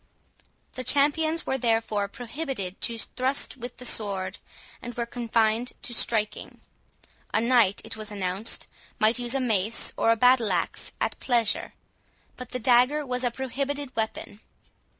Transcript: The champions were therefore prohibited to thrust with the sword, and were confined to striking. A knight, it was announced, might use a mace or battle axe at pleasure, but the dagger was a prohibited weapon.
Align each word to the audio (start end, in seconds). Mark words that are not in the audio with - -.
The 0.73 0.83
champions 0.83 1.45
were 1.45 1.59
therefore 1.59 2.07
prohibited 2.07 2.81
to 2.81 2.97
thrust 2.97 3.55
with 3.57 3.77
the 3.77 3.85
sword, 3.85 4.39
and 4.81 4.95
were 4.95 5.05
confined 5.05 5.73
to 5.83 5.93
striking. 5.93 6.59
A 7.35 7.39
knight, 7.39 7.81
it 7.85 7.95
was 7.95 8.09
announced, 8.09 8.67
might 8.97 9.19
use 9.19 9.35
a 9.35 9.39
mace 9.39 9.93
or 9.97 10.15
battle 10.15 10.51
axe 10.51 10.91
at 10.99 11.19
pleasure, 11.19 11.75
but 12.35 12.49
the 12.49 12.57
dagger 12.57 13.05
was 13.05 13.23
a 13.23 13.29
prohibited 13.29 13.95
weapon. 13.95 14.39